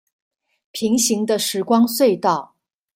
[0.71, 2.55] 平行的時光隧道